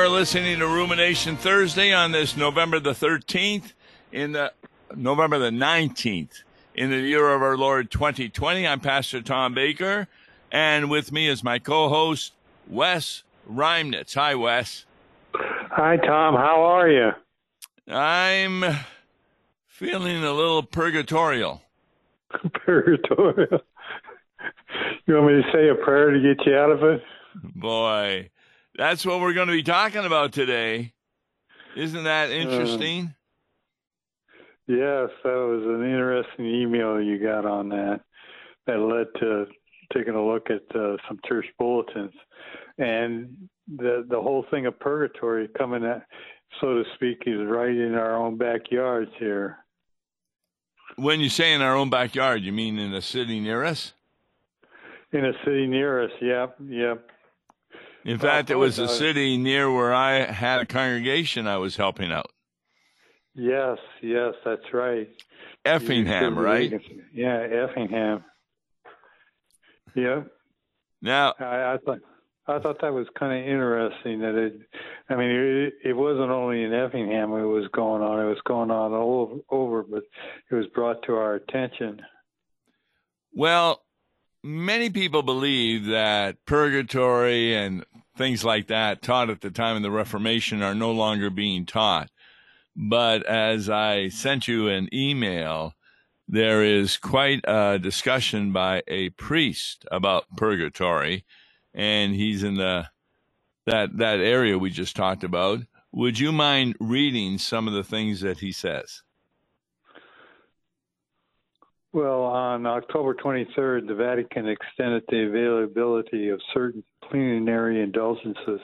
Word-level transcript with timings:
You're 0.00 0.08
listening 0.08 0.60
to 0.60 0.66
Rumination 0.66 1.36
Thursday 1.36 1.92
on 1.92 2.10
this 2.10 2.34
November 2.34 2.80
the 2.80 2.92
13th 2.92 3.74
in 4.12 4.32
the 4.32 4.50
November 4.96 5.38
the 5.38 5.50
19th 5.50 6.42
in 6.74 6.88
the 6.88 7.00
year 7.00 7.28
of 7.28 7.42
our 7.42 7.54
Lord 7.54 7.90
2020. 7.90 8.66
I'm 8.66 8.80
Pastor 8.80 9.20
Tom 9.20 9.52
Baker, 9.52 10.08
and 10.50 10.88
with 10.88 11.12
me 11.12 11.28
is 11.28 11.44
my 11.44 11.58
co-host 11.58 12.32
Wes 12.66 13.24
Reimnitz. 13.46 14.14
Hi, 14.14 14.34
Wes. 14.34 14.86
Hi, 15.34 15.98
Tom. 15.98 16.34
How 16.34 16.62
are 16.62 16.88
you? 16.88 17.10
I'm 17.86 18.64
feeling 19.66 20.24
a 20.24 20.32
little 20.32 20.62
purgatorial. 20.62 21.60
Purgatorial. 22.64 23.60
You 25.04 25.14
want 25.14 25.26
me 25.26 25.42
to 25.42 25.50
say 25.52 25.68
a 25.68 25.74
prayer 25.74 26.10
to 26.10 26.18
get 26.18 26.46
you 26.46 26.56
out 26.56 26.70
of 26.70 26.82
it? 26.84 27.02
Boy, 27.54 28.30
that's 28.80 29.04
what 29.04 29.20
we're 29.20 29.34
going 29.34 29.48
to 29.48 29.52
be 29.52 29.62
talking 29.62 30.06
about 30.06 30.32
today. 30.32 30.94
Isn't 31.76 32.04
that 32.04 32.30
interesting? 32.30 33.14
Yes, 34.66 35.10
that 35.22 35.34
was 35.34 35.62
an 35.66 35.84
interesting 35.84 36.46
email 36.46 36.98
you 36.98 37.18
got 37.18 37.44
on 37.44 37.68
that. 37.68 38.00
That 38.66 38.78
led 38.78 39.08
to 39.20 39.44
taking 39.92 40.14
a 40.14 40.26
look 40.26 40.48
at 40.48 40.62
uh, 40.74 40.96
some 41.06 41.20
church 41.28 41.44
bulletins, 41.58 42.14
and 42.78 43.48
the 43.68 44.06
the 44.08 44.20
whole 44.20 44.46
thing 44.50 44.64
of 44.64 44.80
purgatory 44.80 45.48
coming 45.58 45.84
at, 45.84 46.06
so 46.60 46.82
to 46.82 46.84
speak, 46.94 47.24
is 47.26 47.46
right 47.46 47.68
in 47.68 47.94
our 47.94 48.16
own 48.16 48.38
backyards 48.38 49.10
here. 49.18 49.58
when 50.96 51.20
you 51.20 51.28
say 51.28 51.52
in 51.52 51.60
our 51.60 51.76
own 51.76 51.90
backyard, 51.90 52.42
you 52.42 52.52
mean 52.52 52.78
in 52.78 52.94
a 52.94 53.02
city 53.02 53.40
near 53.40 53.62
us? 53.62 53.92
In 55.12 55.26
a 55.26 55.32
city 55.44 55.66
near 55.66 56.02
us. 56.04 56.12
Yep, 56.22 56.56
yep. 56.66 57.10
In 58.04 58.18
fact, 58.18 58.50
it 58.50 58.56
was 58.56 58.78
a 58.78 58.88
city 58.88 59.36
near 59.36 59.72
where 59.72 59.92
I 59.92 60.24
had 60.24 60.60
a 60.60 60.66
congregation 60.66 61.46
I 61.46 61.58
was 61.58 61.76
helping 61.76 62.10
out. 62.10 62.30
Yes, 63.34 63.78
yes, 64.02 64.34
that's 64.44 64.72
right. 64.72 65.08
Effingham, 65.64 66.38
right? 66.38 66.72
Yeah, 67.12 67.38
Effingham. 67.38 68.24
Yep. 69.94 70.28
Now, 71.02 71.34
I, 71.38 71.74
I 71.74 71.78
thought 71.84 71.98
I 72.46 72.58
thought 72.58 72.80
that 72.80 72.92
was 72.92 73.06
kind 73.18 73.38
of 73.38 73.46
interesting 73.46 74.20
that 74.20 74.34
it. 74.34 74.60
I 75.08 75.16
mean, 75.16 75.30
it, 75.30 75.74
it 75.84 75.92
wasn't 75.92 76.30
only 76.30 76.64
in 76.64 76.72
Effingham 76.72 77.32
it 77.32 77.44
was 77.44 77.68
going 77.72 78.02
on; 78.02 78.24
it 78.24 78.28
was 78.28 78.40
going 78.46 78.70
on 78.70 78.92
all 78.92 79.40
over, 79.50 79.82
but 79.82 80.02
it 80.50 80.54
was 80.54 80.66
brought 80.74 81.02
to 81.04 81.14
our 81.14 81.34
attention. 81.34 82.00
well, 83.34 83.82
many 84.42 84.90
people 84.90 85.22
believe 85.22 85.86
that 85.86 86.44
purgatory 86.46 87.54
and 87.54 87.84
things 88.16 88.44
like 88.44 88.68
that 88.68 89.02
taught 89.02 89.30
at 89.30 89.40
the 89.40 89.50
time 89.50 89.76
of 89.76 89.82
the 89.82 89.90
Reformation 89.90 90.62
are 90.62 90.74
no 90.74 90.92
longer 90.92 91.30
being 91.30 91.66
taught. 91.66 92.10
But 92.76 93.26
as 93.26 93.68
I 93.68 94.08
sent 94.08 94.48
you 94.48 94.68
an 94.68 94.88
email, 94.92 95.74
there 96.28 96.62
is 96.62 96.96
quite 96.96 97.40
a 97.44 97.78
discussion 97.78 98.52
by 98.52 98.82
a 98.86 99.10
priest 99.10 99.84
about 99.90 100.24
purgatory, 100.36 101.24
and 101.74 102.14
he's 102.14 102.42
in 102.42 102.54
the 102.54 102.88
that 103.66 103.98
that 103.98 104.20
area 104.20 104.58
we 104.58 104.70
just 104.70 104.96
talked 104.96 105.24
about. 105.24 105.60
Would 105.92 106.18
you 106.18 106.30
mind 106.30 106.76
reading 106.78 107.38
some 107.38 107.66
of 107.66 107.74
the 107.74 107.82
things 107.82 108.20
that 108.20 108.38
he 108.38 108.52
says? 108.52 109.02
Well, 111.92 112.22
on 112.22 112.66
October 112.66 113.14
23rd, 113.14 113.88
the 113.88 113.94
Vatican 113.94 114.48
extended 114.48 115.02
the 115.08 115.26
availability 115.26 116.28
of 116.28 116.40
certain 116.54 116.84
plenary 117.08 117.82
indulgences 117.82 118.60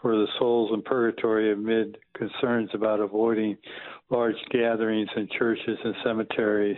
for 0.00 0.16
the 0.16 0.28
souls 0.38 0.70
in 0.72 0.82
purgatory 0.82 1.52
amid 1.52 1.98
concerns 2.16 2.70
about 2.72 3.00
avoiding 3.00 3.56
large 4.10 4.36
gatherings 4.50 5.08
in 5.16 5.28
churches 5.36 5.78
and 5.82 5.94
cemeteries. 6.04 6.76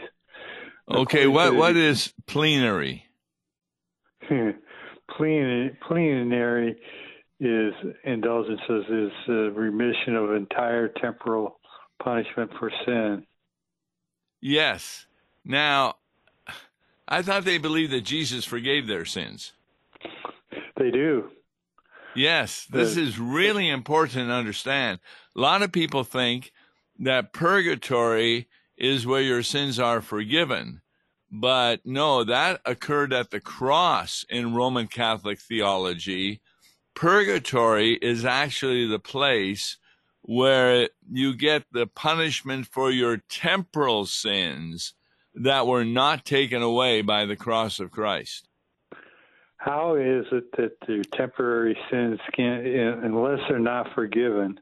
Okay, 0.89 1.27
what 1.27 1.55
what 1.55 1.77
is 1.77 2.15
plenary? 2.27 3.05
Plen- 4.29 5.77
plenary 5.87 6.77
is 7.39 7.75
indulgences 8.05 8.85
is 8.89 9.13
uh, 9.29 9.51
remission 9.53 10.17
of 10.17 10.33
entire 10.33 10.89
temporal 10.89 11.61
punishment 12.03 12.51
for 12.59 12.71
sin. 12.85 13.27
Yes. 14.41 15.07
Now, 15.47 15.95
I 17.07 17.23
thought 17.23 17.45
they 17.45 17.59
believed 17.59 17.93
that 17.93 18.01
Jesus 18.01 18.45
forgave 18.45 18.89
their 18.89 19.05
sins. 19.05 19.53
They 20.77 20.91
do. 20.91 21.31
Yes, 22.17 22.67
this 22.69 22.97
is 22.97 23.19
really 23.19 23.69
important 23.69 24.29
to 24.29 24.35
understand. 24.35 24.99
A 25.37 25.41
lot 25.41 25.63
of 25.63 25.71
people 25.71 26.03
think 26.03 26.53
that 26.99 27.33
purgatory 27.33 28.49
is 28.77 29.07
where 29.07 29.23
your 29.23 29.43
sins 29.43 29.79
are 29.79 30.01
forgiven. 30.01 30.81
But 31.31 31.85
no, 31.85 32.25
that 32.25 32.61
occurred 32.65 33.13
at 33.13 33.31
the 33.31 33.41
cross 33.41 34.25
in 34.29 34.55
Roman 34.55 34.89
Catholic 34.89 35.39
theology. 35.39 36.41
Purgatory 36.95 37.95
is 37.95 38.25
actually 38.25 38.87
the 38.89 38.99
place 38.99 39.77
where 40.23 40.89
you 41.09 41.37
get 41.37 41.65
the 41.71 41.87
punishment 41.87 42.67
for 42.67 42.91
your 42.91 43.19
temporal 43.29 44.07
sins 44.07 44.95
that 45.37 45.67
were 45.67 45.85
not 45.85 46.25
taken 46.25 46.63
away 46.63 47.03
by 47.03 47.27
the 47.27 47.37
cross 47.37 47.79
of 47.79 47.91
Christ. 47.91 48.49
How 49.59 49.97
is 49.97 50.27
it 50.33 50.53
that 50.57 50.79
the 50.87 51.05
temporary 51.13 51.77
sins 51.91 52.21
can, 52.35 52.67
unless 53.03 53.41
they're 53.49 53.59
not 53.59 53.95
forgiven, 53.95 54.61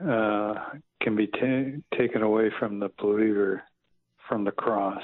uh, 0.00 0.54
can 1.00 1.16
be 1.16 1.26
ta- 1.26 1.96
taken 1.96 2.22
away 2.22 2.50
from 2.58 2.80
the 2.80 2.90
believer 2.98 3.62
from 4.28 4.44
the 4.44 4.50
cross? 4.50 5.02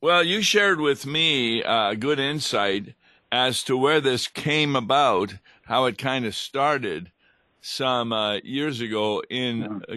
Well, 0.00 0.24
you 0.24 0.42
shared 0.42 0.80
with 0.80 1.06
me 1.06 1.62
uh, 1.62 1.94
good 1.94 2.18
insight 2.18 2.94
as 3.30 3.62
to 3.64 3.76
where 3.76 4.00
this 4.00 4.26
came 4.26 4.74
about, 4.74 5.34
how 5.66 5.84
it 5.84 5.98
kind 5.98 6.26
of 6.26 6.34
started 6.34 7.12
some 7.60 8.12
uh, 8.12 8.36
years 8.42 8.80
ago 8.80 9.22
in 9.30 9.82
uh, 9.88 9.96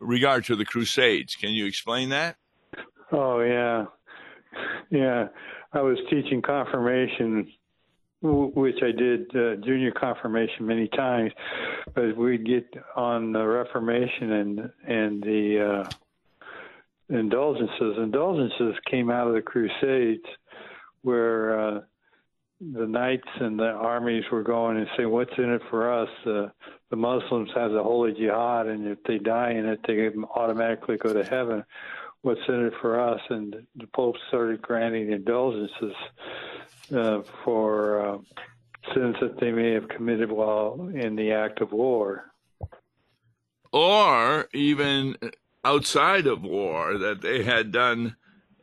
regard 0.00 0.44
to 0.46 0.56
the 0.56 0.64
Crusades. 0.64 1.36
Can 1.36 1.50
you 1.50 1.66
explain 1.66 2.08
that? 2.08 2.36
Oh 3.12 3.40
yeah, 3.40 3.84
yeah. 4.90 5.28
I 5.74 5.82
was 5.82 5.98
teaching 6.08 6.40
confirmation, 6.40 7.46
which 8.22 8.78
I 8.82 8.90
did 8.90 9.28
uh, 9.36 9.56
junior 9.64 9.92
confirmation 9.92 10.66
many 10.66 10.88
times, 10.88 11.32
but 11.94 12.16
we'd 12.16 12.46
get 12.46 12.66
on 12.96 13.32
the 13.32 13.44
Reformation 13.44 14.32
and 14.32 14.60
and 14.86 15.22
the 15.22 15.84
uh, 15.84 17.14
indulgences. 17.14 17.98
Indulgences 17.98 18.76
came 18.90 19.10
out 19.10 19.28
of 19.28 19.34
the 19.34 19.42
Crusades, 19.42 20.24
where 21.02 21.60
uh, 21.60 21.80
the 22.60 22.86
knights 22.86 23.28
and 23.40 23.58
the 23.58 23.72
armies 23.72 24.24
were 24.32 24.42
going 24.42 24.78
and 24.78 24.86
saying, 24.96 25.10
"What's 25.10 25.36
in 25.36 25.50
it 25.50 25.62
for 25.68 25.92
us?" 25.92 26.08
Uh, 26.24 26.48
the 26.88 26.96
Muslims 26.96 27.50
have 27.54 27.72
the 27.72 27.82
holy 27.82 28.12
jihad, 28.12 28.68
and 28.68 28.86
if 28.86 29.02
they 29.06 29.18
die 29.18 29.50
in 29.50 29.66
it, 29.66 29.80
they 29.86 30.08
automatically 30.34 30.96
go 30.96 31.12
to 31.12 31.24
heaven. 31.24 31.64
What's 32.22 32.40
in 32.48 32.66
it 32.66 32.74
for 32.80 33.00
us? 33.00 33.20
And 33.30 33.66
the 33.76 33.86
Pope 33.88 34.16
started 34.28 34.62
granting 34.62 35.12
indulgences 35.12 35.94
uh, 36.94 37.22
for 37.44 38.06
uh, 38.06 38.18
sins 38.94 39.16
that 39.20 39.38
they 39.40 39.50
may 39.50 39.72
have 39.72 39.88
committed 39.88 40.30
while 40.30 40.90
in 40.94 41.16
the 41.16 41.32
act 41.32 41.60
of 41.60 41.72
war. 41.72 42.32
Or 43.72 44.48
even 44.52 45.16
outside 45.64 46.26
of 46.26 46.42
war 46.42 46.98
that 46.98 47.22
they 47.22 47.42
had 47.42 47.72
done 47.72 48.16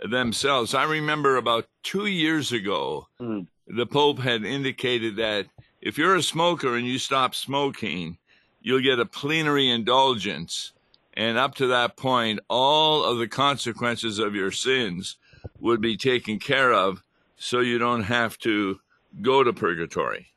themselves. 0.10 0.74
I 0.74 0.84
remember 0.84 1.36
about 1.38 1.68
two 1.84 2.06
years 2.06 2.52
ago, 2.52 3.08
Mm. 3.20 3.48
the 3.68 3.86
Pope 3.86 4.20
had 4.20 4.44
indicated 4.46 5.18
that 5.18 5.48
if 5.82 5.98
you're 5.98 6.16
a 6.16 6.24
smoker 6.24 6.76
and 6.76 6.86
you 6.88 6.98
stop 6.98 7.36
smoking, 7.36 8.18
you'll 8.62 8.82
get 8.82 9.00
a 9.00 9.06
plenary 9.06 9.70
indulgence. 9.70 10.74
And 11.20 11.38
up 11.38 11.56
to 11.56 11.68
that 11.68 11.98
point, 11.98 12.40
all 12.48 13.04
of 13.04 13.18
the 13.18 13.28
consequences 13.28 14.20
of 14.20 14.36
your 14.36 14.52
sins 14.52 15.18
would 15.60 15.82
be 15.82 15.98
taken 15.98 16.40
care 16.40 16.72
of 16.72 17.04
so 17.36 17.60
you 17.60 17.78
don't 17.78 18.04
have 18.04 18.38
to 18.40 18.80
go 19.22 19.44
to 19.44 19.52
purgatory. 19.52 20.32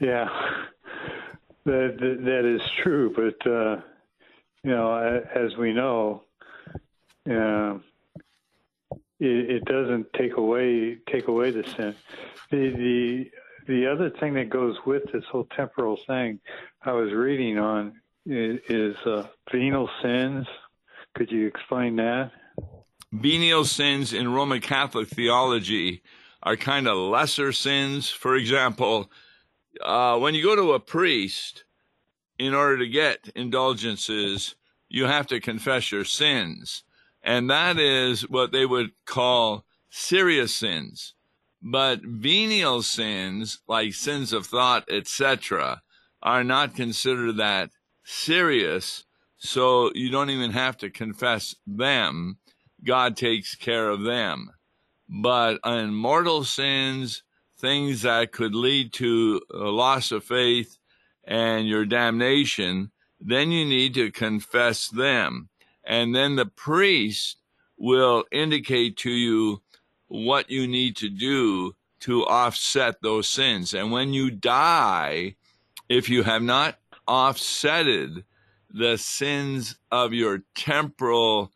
Yeah, 0.00 0.26
that 1.66 1.98
that, 2.24 2.44
is 2.46 2.62
true. 2.82 3.12
But 3.14 3.46
uh, 3.46 3.82
you 4.64 4.70
know, 4.70 5.22
as 5.34 5.54
we 5.58 5.74
know, 5.74 6.22
uh, 7.28 7.74
it, 9.20 9.50
it 9.50 9.64
doesn't 9.66 10.10
take 10.14 10.38
away 10.38 10.96
take 11.12 11.28
away 11.28 11.50
the 11.50 11.64
sin. 11.76 11.94
The 12.50 12.70
the 12.70 13.30
the 13.66 13.86
other 13.86 14.08
thing 14.08 14.32
that 14.32 14.48
goes 14.48 14.76
with 14.86 15.12
this 15.12 15.24
whole 15.30 15.46
temporal 15.54 15.98
thing, 16.06 16.40
I 16.82 16.92
was 16.92 17.12
reading 17.12 17.58
on 17.58 18.00
is, 18.26 18.96
uh, 19.06 19.26
venial 19.50 19.88
sins. 20.02 20.46
Could 21.14 21.30
you 21.30 21.46
explain 21.46 21.96
that? 21.96 22.30
venial 23.12 23.64
sins 23.64 24.12
in 24.12 24.32
Roman 24.32 24.60
Catholic 24.60 25.08
theology 25.08 26.02
are 26.42 26.56
kind 26.56 26.88
of 26.88 26.96
lesser 26.96 27.52
sins. 27.52 28.08
For 28.08 28.34
example, 28.34 29.10
uh, 29.84 30.18
when 30.18 30.34
you 30.34 30.42
go 30.42 30.56
to 30.56 30.72
a 30.72 30.80
priest, 30.80 31.64
in 32.38 32.54
order 32.54 32.78
to 32.78 32.88
get 32.88 33.28
indulgences, 33.36 34.56
you 34.88 35.04
have 35.04 35.26
to 35.28 35.40
confess 35.40 35.92
your 35.92 36.04
sins. 36.04 36.82
And 37.22 37.48
that 37.50 37.78
is 37.78 38.28
what 38.28 38.50
they 38.50 38.66
would 38.66 38.90
call 39.04 39.64
serious 39.90 40.54
sins. 40.54 41.14
But 41.60 42.00
venial 42.02 42.82
sins, 42.82 43.60
like 43.68 43.94
sins 43.94 44.32
of 44.32 44.46
thought, 44.46 44.90
etc., 44.90 45.82
are 46.20 46.42
not 46.42 46.74
considered 46.74 47.36
that 47.36 47.70
serious. 48.04 49.04
So 49.38 49.90
you 49.94 50.10
don't 50.10 50.30
even 50.30 50.52
have 50.52 50.76
to 50.78 50.90
confess 50.90 51.54
them. 51.66 52.38
God 52.84 53.16
takes 53.16 53.54
care 53.54 53.88
of 53.88 54.02
them. 54.02 54.50
But 55.08 55.58
in 55.64 55.94
mortal 55.94 56.44
sins, 56.44 57.22
things 57.58 58.02
that 58.02 58.32
could 58.32 58.54
lead 58.54 58.92
to 58.94 59.40
a 59.52 59.64
loss 59.64 60.10
of 60.10 60.24
faith 60.24 60.78
and 61.24 61.68
your 61.68 61.84
damnation, 61.84 62.90
then 63.20 63.50
you 63.50 63.64
need 63.64 63.94
to 63.94 64.10
confess 64.10 64.88
them. 64.88 65.48
And 65.84 66.14
then 66.14 66.36
the 66.36 66.46
priest 66.46 67.38
will 67.76 68.24
indicate 68.30 68.96
to 68.98 69.10
you 69.10 69.62
what 70.06 70.50
you 70.50 70.66
need 70.66 70.96
to 70.96 71.08
do 71.08 71.74
to 72.00 72.26
offset 72.26 73.00
those 73.02 73.28
sins. 73.28 73.74
And 73.74 73.92
when 73.92 74.12
you 74.12 74.30
die, 74.30 75.36
if 75.88 76.08
you 76.08 76.22
have 76.24 76.42
not 76.42 76.78
offsetted 77.08 78.24
the 78.70 78.96
sins 78.96 79.76
of 79.90 80.12
your 80.12 80.42
temporal 80.54 81.52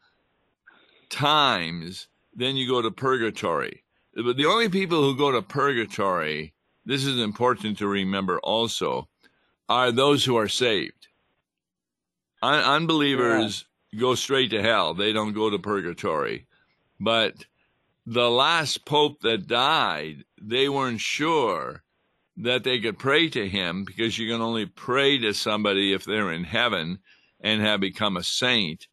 times, 1.08 2.08
then 2.34 2.56
you 2.56 2.68
go 2.68 2.82
to 2.82 2.90
purgatory. 2.90 3.82
But 4.14 4.36
the 4.36 4.46
only 4.46 4.68
people 4.68 5.02
who 5.02 5.16
go 5.16 5.32
to 5.32 5.42
purgatory, 5.42 6.54
this 6.84 7.04
is 7.04 7.18
important 7.18 7.78
to 7.78 7.88
remember 7.88 8.38
also, 8.40 9.08
are 9.68 9.92
those 9.92 10.24
who 10.24 10.36
are 10.36 10.48
saved. 10.48 11.08
Un- 12.42 12.64
unbelievers 12.64 13.64
yeah. 13.92 14.00
go 14.00 14.14
straight 14.14 14.50
to 14.50 14.62
hell, 14.62 14.94
they 14.94 15.12
don't 15.12 15.32
go 15.32 15.50
to 15.50 15.58
purgatory. 15.58 16.46
But 17.00 17.44
the 18.06 18.30
last 18.30 18.84
pope 18.84 19.20
that 19.22 19.46
died, 19.46 20.24
they 20.40 20.68
weren't 20.68 21.00
sure 21.00 21.82
that 22.36 22.64
they 22.64 22.78
could 22.78 22.98
pray 22.98 23.28
to 23.30 23.48
him 23.48 23.84
because 23.84 24.18
you 24.18 24.30
can 24.30 24.40
only 24.40 24.66
pray 24.66 25.18
to 25.18 25.32
somebody 25.32 25.92
if 25.92 26.04
they're 26.04 26.32
in 26.32 26.44
heaven 26.44 26.98
and 27.40 27.62
have 27.62 27.80
become 27.80 28.16
a 28.16 28.22
saint. 28.22 28.88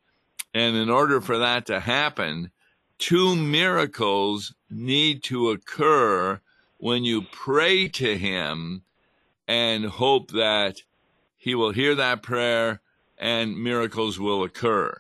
And 0.54 0.76
in 0.76 0.90
order 0.90 1.20
for 1.20 1.38
that 1.40 1.66
to 1.66 1.80
happen, 1.80 2.52
two 2.98 3.36
miracles 3.36 4.54
need 4.70 5.24
to 5.24 5.50
occur 5.50 6.40
when 6.78 7.04
you 7.04 7.24
pray 7.32 7.88
to 7.88 8.18
him 8.18 8.84
and 9.48 9.86
hope 9.86 10.32
that 10.32 10.82
he 11.38 11.56
will 11.56 11.72
hear 11.72 11.96
that 11.96 12.24
prayer 12.24 12.82
and 13.18 13.62
miracles 13.62 14.20
will 14.20 14.44
occur. 14.44 14.98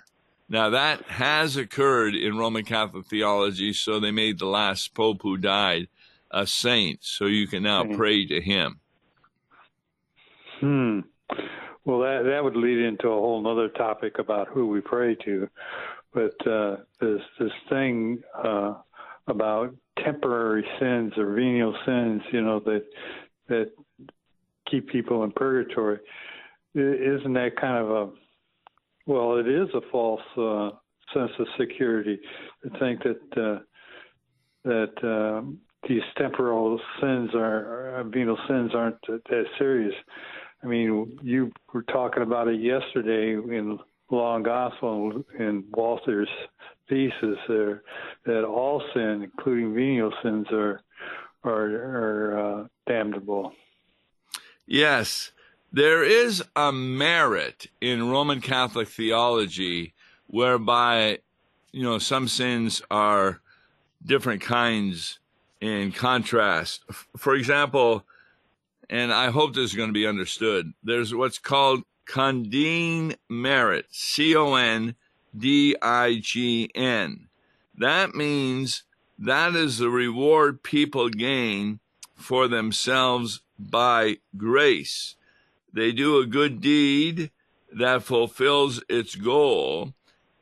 Now, 0.50 0.70
that 0.70 1.04
has 1.04 1.56
occurred 1.56 2.16
in 2.16 2.38
Roman 2.38 2.66
Catholic 2.66 3.08
theology, 3.08 3.74
so 3.74 4.00
they 4.00 4.12
made 4.12 4.40
the 4.40 4.46
last 4.46 4.94
pope 4.94 5.22
who 5.22 5.38
died 5.38 5.88
a 6.34 6.48
saint, 6.48 7.00
so 7.04 7.26
you 7.26 7.48
can 7.48 7.64
now 7.64 7.84
mm-hmm. 7.84 7.96
pray 7.96 8.26
to 8.26 8.42
him. 8.42 8.80
Hmm. 10.60 11.00
Well, 11.86 12.00
that 12.00 12.24
that 12.26 12.44
would 12.44 12.56
lead 12.56 12.80
into 12.80 13.08
a 13.08 13.12
whole 13.12 13.46
other 13.48 13.70
topic 13.70 14.20
about 14.20 14.48
who 14.48 14.68
we 14.68 14.82
pray 14.82 15.16
to, 15.26 15.50
but 16.14 16.48
uh, 16.48 16.78
this 17.02 17.22
this 17.40 17.52
thing 17.70 18.22
uh, 18.44 18.76
about 19.28 19.76
temporary 20.04 20.66
sins 20.80 21.14
or 21.18 21.34
venial 21.34 21.76
sins, 21.86 22.22
you 22.32 22.42
know, 22.42 22.60
that 22.62 22.86
that 23.50 23.72
keep 24.70 24.88
people 24.90 25.24
in 25.24 25.32
purgatory, 25.32 26.00
isn't 26.74 27.34
that 27.34 27.58
kind 27.60 27.78
of 27.78 27.90
a 27.90 28.12
well, 29.06 29.36
it 29.38 29.48
is 29.48 29.68
a 29.74 29.82
false 29.92 30.22
uh, 30.38 30.70
sense 31.14 31.32
of 31.38 31.48
security 31.60 32.20
to 32.64 32.80
think 32.80 33.02
that 33.04 33.42
uh, 33.42 33.60
that 34.64 34.94
um, 35.04 35.60
these 35.88 36.02
temporal 36.18 36.80
sins 37.00 37.32
are, 37.34 38.04
venial 38.06 38.38
sins 38.48 38.72
aren't 38.74 39.02
that 39.08 39.46
serious. 39.58 39.96
I 40.64 40.68
mean, 40.68 41.20
you 41.22 41.52
were 41.74 41.84
talking 41.84 42.24
about 42.24 42.48
it 42.48 42.60
yesterday 42.62 43.34
in 43.34 43.80
and 44.12 44.46
Gospel 44.46 45.24
in 45.40 45.64
Walther's 45.72 46.30
thesis 46.88 47.38
there 47.48 47.82
that 48.26 48.44
all 48.44 48.82
sin, 48.94 49.24
including 49.24 49.74
venial 49.74 50.14
sins, 50.22 50.46
are 50.52 50.82
are, 51.44 51.70
are 51.70 52.40
uh, 52.40 52.68
damnable. 52.88 53.52
Yes, 54.66 55.32
there 55.72 56.04
is 56.04 56.44
a 56.56 56.72
merit 56.72 57.68
in 57.82 58.10
Roman 58.10 58.40
Catholic 58.40 58.88
theology 58.88 59.94
whereby, 60.28 61.20
you 61.72 61.84
know, 61.84 61.98
some 61.98 62.28
sins 62.28 62.82
are 62.90 63.42
different 64.06 64.42
kinds 64.42 65.20
in 65.64 65.94
contrast. 65.94 66.84
For 67.16 67.36
example, 67.36 68.04
and 68.90 69.14
I 69.14 69.32
hope 69.32 69.54
this 69.54 69.72
is 69.72 69.76
going 69.78 69.88
to 69.88 69.94
be 69.94 70.06
understood, 70.06 70.74
there's 70.84 71.16
what's 71.16 71.40
called 71.40 71.84
condign 72.06 73.16
merit, 73.30 73.86
C 73.90 74.36
O 74.36 74.56
N 74.56 74.96
D 75.36 75.76
I 75.82 76.20
G 76.22 76.70
N. 76.76 77.30
That 77.78 78.14
means 78.14 78.84
that 79.18 79.56
is 79.56 79.78
the 79.78 79.90
reward 79.90 80.64
people 80.64 81.08
gain 81.08 81.80
for 82.14 82.50
themselves 82.50 83.40
by 83.58 84.18
grace. 84.36 85.16
They 85.72 85.94
do 85.94 86.18
a 86.18 86.26
good 86.26 86.60
deed 86.60 87.32
that 87.72 88.04
fulfills 88.04 88.84
its 88.90 89.16
goal, 89.16 89.94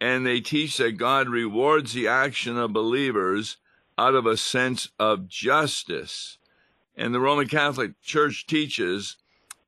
and 0.01 0.25
they 0.25 0.41
teach 0.41 0.77
that 0.77 0.97
God 0.97 1.29
rewards 1.29 1.93
the 1.93 2.07
action 2.07 2.57
of 2.57 2.73
believers 2.73 3.57
out 3.97 4.15
of 4.15 4.25
a 4.25 4.37
sense 4.37 4.89
of 4.99 5.27
justice. 5.27 6.37
And 6.95 7.13
the 7.13 7.19
Roman 7.19 7.47
Catholic 7.47 8.01
Church 8.01 8.45
teaches 8.47 9.17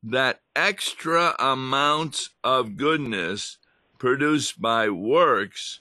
that 0.03 0.41
extra 0.55 1.35
amounts 1.39 2.29
of 2.43 2.75
goodness 2.75 3.57
produced 3.97 4.61
by 4.61 4.89
works 4.89 5.79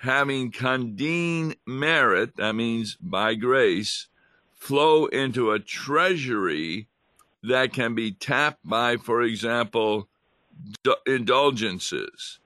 having 0.00 0.50
condign 0.50 1.54
merit, 1.66 2.36
that 2.36 2.54
means 2.54 2.96
by 3.00 3.34
grace, 3.34 4.06
flow 4.54 5.06
into 5.06 5.50
a 5.50 5.58
treasury 5.58 6.88
that 7.42 7.72
can 7.72 7.94
be 7.94 8.10
tapped 8.12 8.60
by, 8.64 8.96
for 8.96 9.22
example, 9.22 10.08
indulgences. 11.06 12.38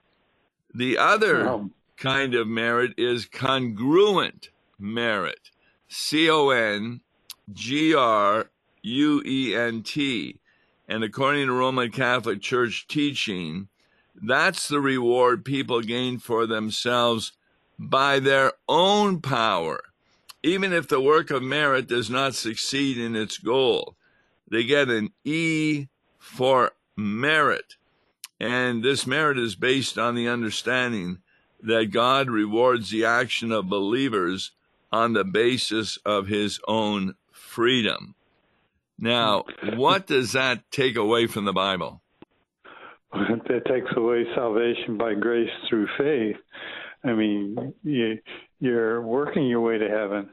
The 0.73 0.97
other 0.97 1.69
kind 1.95 2.35
of 2.35 2.47
merit 2.47 2.93
is 2.97 3.25
congruent 3.25 4.49
merit. 4.79 5.51
C 5.87 6.29
O 6.29 6.49
N 6.49 7.01
G 7.51 7.93
R 7.93 8.49
U 8.81 9.21
E 9.25 9.55
N 9.55 9.83
T. 9.83 10.39
And 10.87 11.03
according 11.03 11.47
to 11.47 11.53
Roman 11.53 11.91
Catholic 11.91 12.41
Church 12.41 12.87
teaching, 12.87 13.69
that's 14.21 14.67
the 14.67 14.79
reward 14.79 15.43
people 15.43 15.81
gain 15.81 16.19
for 16.19 16.45
themselves 16.45 17.33
by 17.77 18.19
their 18.19 18.53
own 18.69 19.19
power, 19.21 19.81
even 20.43 20.71
if 20.71 20.87
the 20.87 21.01
work 21.01 21.31
of 21.31 21.43
merit 21.43 21.87
does 21.87 22.09
not 22.09 22.35
succeed 22.35 22.97
in 22.97 23.15
its 23.15 23.37
goal. 23.37 23.95
They 24.49 24.63
get 24.63 24.89
an 24.89 25.11
E 25.23 25.87
for 26.17 26.71
merit. 26.95 27.75
And 28.39 28.83
this 28.83 29.07
merit 29.07 29.37
is 29.37 29.55
based 29.55 29.97
on 29.97 30.15
the 30.15 30.27
understanding 30.27 31.19
that 31.61 31.91
God 31.91 32.29
rewards 32.29 32.89
the 32.89 33.05
action 33.05 33.51
of 33.51 33.69
believers 33.69 34.51
on 34.95 35.11
the 35.11 35.25
basis 35.25 35.97
of 36.05 36.27
his 36.27 36.57
own 36.69 37.15
freedom. 37.33 38.15
Now, 38.97 39.43
what 39.75 40.07
does 40.07 40.31
that 40.31 40.71
take 40.71 40.95
away 40.95 41.27
from 41.27 41.43
the 41.43 41.53
Bible? 41.53 42.01
That 43.13 43.65
takes 43.65 43.95
away 43.95 44.25
salvation 44.35 44.97
by 44.97 45.13
grace 45.13 45.49
through 45.69 45.87
faith. 45.97 46.35
I 47.01 47.13
mean, 47.13 47.73
you, 47.81 48.17
you're 48.59 49.01
working 49.01 49.47
your 49.47 49.61
way 49.61 49.77
to 49.77 49.87
heaven. 49.87 50.29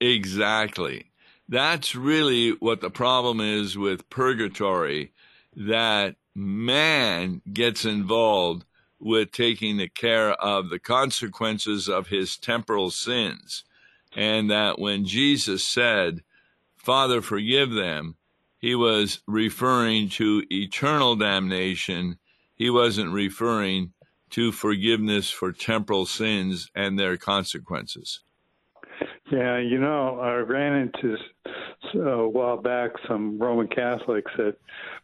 Exactly. 0.00 1.10
That's 1.48 1.96
really 1.96 2.50
what 2.50 2.80
the 2.80 2.90
problem 2.90 3.40
is 3.40 3.76
with 3.76 4.08
purgatory 4.08 5.12
that 5.56 6.14
man 6.34 7.42
gets 7.52 7.84
involved 7.84 8.64
with 9.04 9.30
taking 9.30 9.76
the 9.76 9.88
care 9.88 10.32
of 10.32 10.70
the 10.70 10.78
consequences 10.78 11.88
of 11.88 12.08
his 12.08 12.38
temporal 12.38 12.90
sins. 12.90 13.62
And 14.16 14.50
that 14.50 14.78
when 14.78 15.04
Jesus 15.04 15.62
said, 15.62 16.22
Father, 16.74 17.20
forgive 17.20 17.70
them, 17.70 18.16
he 18.56 18.74
was 18.74 19.20
referring 19.26 20.08
to 20.10 20.42
eternal 20.50 21.16
damnation. 21.16 22.18
He 22.54 22.70
wasn't 22.70 23.12
referring 23.12 23.92
to 24.30 24.52
forgiveness 24.52 25.30
for 25.30 25.52
temporal 25.52 26.06
sins 26.06 26.70
and 26.74 26.98
their 26.98 27.18
consequences. 27.18 28.20
Yeah, 29.30 29.58
you 29.58 29.78
know, 29.78 30.18
I 30.18 30.36
ran 30.36 30.74
into 30.88 31.16
a 31.94 32.26
while 32.26 32.56
back 32.56 32.92
some 33.06 33.38
Roman 33.38 33.68
Catholics 33.68 34.32
that 34.38 34.56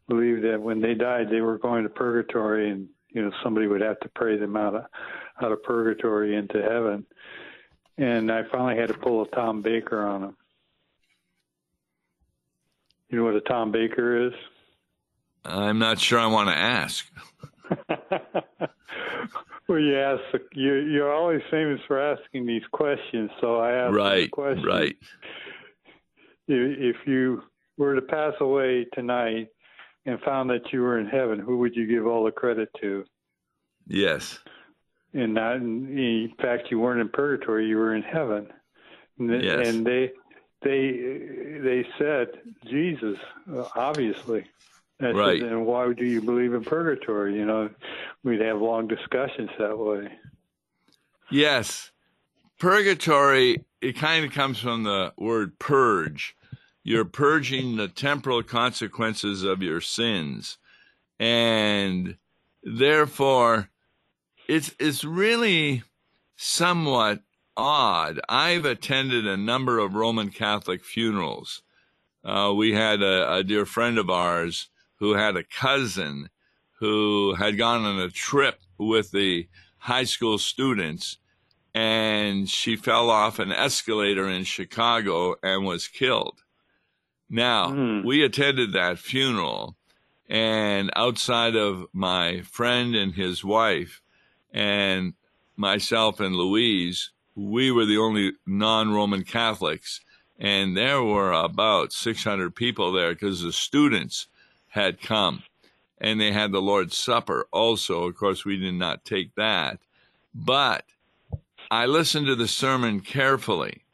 believed 0.08 0.42
that 0.44 0.60
when 0.60 0.80
they 0.80 0.94
died, 0.94 1.28
they 1.30 1.42
were 1.42 1.58
going 1.58 1.82
to 1.82 1.90
purgatory, 1.90 2.70
and 2.70 2.88
you 3.12 3.22
know 3.22 3.30
somebody 3.42 3.66
would 3.66 3.80
have 3.80 4.00
to 4.00 4.08
pray 4.10 4.36
them 4.36 4.56
out 4.56 4.74
of 4.74 4.84
out 5.42 5.52
of 5.52 5.62
purgatory 5.62 6.36
into 6.36 6.60
heaven. 6.62 7.06
And 7.98 8.32
I 8.32 8.42
finally 8.50 8.76
had 8.76 8.88
to 8.88 8.94
pull 8.94 9.22
a 9.22 9.28
Tom 9.28 9.62
Baker 9.62 10.06
on 10.06 10.22
them. 10.22 10.36
You 13.08 13.18
know 13.18 13.24
what 13.24 13.34
a 13.34 13.40
Tom 13.40 13.72
Baker 13.72 14.28
is? 14.28 14.32
I'm 15.44 15.78
not 15.78 15.98
sure 15.98 16.18
I 16.18 16.26
want 16.26 16.48
to 16.48 16.56
ask. 16.56 17.10
well, 19.68 19.78
you 19.78 19.98
ask. 19.98 20.22
You, 20.54 20.74
you're 20.74 21.12
always 21.12 21.40
famous 21.50 21.80
for 21.86 22.00
asking 22.00 22.46
these 22.46 22.62
questions, 22.72 23.30
so 23.40 23.58
I 23.58 23.72
ask 23.72 23.94
right, 23.94 24.22
the 24.22 24.28
question. 24.28 24.64
Right. 24.64 24.96
If 26.46 26.96
you 27.06 27.42
were 27.76 27.94
to 27.94 28.02
pass 28.02 28.34
away 28.40 28.86
tonight 28.94 29.48
and 30.06 30.20
found 30.20 30.50
that 30.50 30.72
you 30.72 30.82
were 30.82 30.98
in 30.98 31.06
heaven, 31.06 31.38
who 31.38 31.58
would 31.58 31.76
you 31.76 31.86
give 31.86 32.06
all 32.06 32.24
the 32.24 32.30
credit 32.30 32.68
to? 32.80 33.04
Yes. 33.86 34.38
And 35.12 35.34
not, 35.34 35.56
in 35.56 36.32
fact, 36.40 36.70
you 36.70 36.78
weren't 36.78 37.00
in 37.00 37.08
purgatory; 37.08 37.66
you 37.66 37.76
were 37.76 37.94
in 37.94 38.02
heaven. 38.02 38.48
And, 39.18 39.42
yes. 39.42 39.68
and 39.68 39.84
they, 39.84 40.12
they, 40.62 40.92
they 41.60 41.86
said 41.98 42.28
Jesus, 42.66 43.18
obviously. 43.74 44.46
Right. 45.00 45.40
Then 45.40 45.64
why 45.64 45.92
do 45.94 46.04
you 46.04 46.20
believe 46.20 46.52
in 46.52 46.62
purgatory? 46.62 47.34
You 47.34 47.46
know, 47.46 47.70
we'd 48.22 48.40
have 48.40 48.60
long 48.60 48.86
discussions 48.86 49.50
that 49.58 49.78
way. 49.78 50.12
Yes. 51.30 51.90
Purgatory, 52.58 53.64
it 53.80 53.96
kind 53.96 54.24
of 54.24 54.32
comes 54.32 54.58
from 54.58 54.82
the 54.82 55.12
word 55.16 55.58
purge. 55.58 56.36
You're 56.82 57.04
purging 57.04 57.76
the 57.76 57.88
temporal 57.88 58.42
consequences 58.42 59.42
of 59.42 59.62
your 59.62 59.80
sins. 59.80 60.58
And 61.18 62.16
therefore, 62.62 63.68
it's, 64.48 64.74
it's 64.78 65.04
really 65.04 65.82
somewhat 66.36 67.20
odd. 67.56 68.20
I've 68.28 68.64
attended 68.64 69.26
a 69.26 69.36
number 69.36 69.78
of 69.78 69.94
Roman 69.94 70.30
Catholic 70.30 70.82
funerals. 70.82 71.62
Uh, 72.24 72.52
we 72.56 72.72
had 72.72 73.02
a, 73.02 73.34
a 73.36 73.44
dear 73.44 73.66
friend 73.66 73.98
of 73.98 74.08
ours 74.08 74.68
who 74.96 75.14
had 75.14 75.36
a 75.36 75.44
cousin 75.44 76.30
who 76.78 77.34
had 77.34 77.58
gone 77.58 77.84
on 77.84 77.98
a 77.98 78.10
trip 78.10 78.60
with 78.78 79.10
the 79.10 79.48
high 79.78 80.04
school 80.04 80.38
students 80.38 81.18
and 81.74 82.48
she 82.48 82.76
fell 82.76 83.10
off 83.10 83.38
an 83.38 83.52
escalator 83.52 84.28
in 84.28 84.44
Chicago 84.44 85.36
and 85.42 85.64
was 85.64 85.86
killed. 85.86 86.42
Now, 87.30 87.68
Mm. 87.68 88.04
we 88.04 88.22
attended 88.24 88.72
that 88.72 88.98
funeral, 88.98 89.76
and 90.28 90.90
outside 90.96 91.54
of 91.54 91.86
my 91.92 92.42
friend 92.42 92.96
and 92.96 93.14
his 93.14 93.44
wife, 93.44 94.02
and 94.52 95.14
myself 95.56 96.18
and 96.18 96.34
Louise, 96.34 97.10
we 97.36 97.70
were 97.70 97.86
the 97.86 97.98
only 97.98 98.32
non 98.44 98.92
Roman 98.92 99.22
Catholics. 99.24 100.00
And 100.38 100.76
there 100.76 101.02
were 101.02 101.32
about 101.32 101.92
600 101.92 102.54
people 102.56 102.92
there 102.92 103.12
because 103.12 103.42
the 103.42 103.52
students 103.52 104.26
had 104.68 105.00
come 105.00 105.42
and 105.98 106.18
they 106.18 106.32
had 106.32 106.50
the 106.50 106.62
Lord's 106.62 106.96
Supper 106.96 107.46
also. 107.52 108.04
Of 108.04 108.16
course, 108.16 108.44
we 108.44 108.56
did 108.56 108.74
not 108.74 109.04
take 109.04 109.34
that. 109.34 109.80
But 110.34 110.84
I 111.70 111.84
listened 111.86 112.26
to 112.26 112.34
the 112.34 112.48
sermon 112.48 113.00
carefully, 113.00 113.84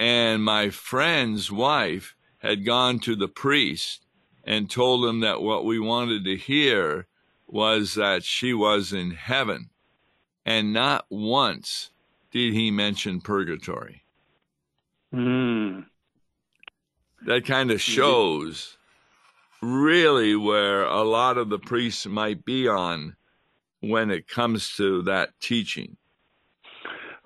and 0.00 0.42
my 0.42 0.70
friend's 0.70 1.50
wife 1.50 2.16
had 2.38 2.64
gone 2.64 2.98
to 3.00 3.16
the 3.16 3.28
priest 3.28 4.06
and 4.44 4.70
told 4.70 5.04
him 5.04 5.20
that 5.20 5.42
what 5.42 5.64
we 5.64 5.78
wanted 5.78 6.24
to 6.24 6.36
hear 6.36 7.06
was 7.46 7.94
that 7.94 8.24
she 8.24 8.52
was 8.52 8.92
in 8.92 9.10
heaven. 9.10 9.70
And 10.44 10.72
not 10.72 11.06
once 11.10 11.90
did 12.30 12.54
he 12.54 12.70
mention 12.70 13.20
purgatory. 13.20 14.02
Mm. 15.12 15.86
That 17.26 17.44
kind 17.44 17.70
of 17.70 17.80
shows 17.80 18.76
really 19.60 20.36
where 20.36 20.84
a 20.84 21.02
lot 21.02 21.36
of 21.36 21.48
the 21.48 21.58
priests 21.58 22.06
might 22.06 22.44
be 22.44 22.68
on 22.68 23.16
when 23.80 24.10
it 24.10 24.28
comes 24.28 24.76
to 24.76 25.02
that 25.02 25.30
teaching. 25.40 25.96